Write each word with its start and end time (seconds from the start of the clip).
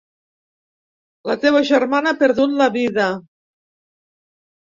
La 1.31 1.35
teva 1.43 1.61
germana 1.71 2.15
ha 2.15 2.19
perdut 2.23 2.57
la 2.63 2.69
vida. 2.79 3.07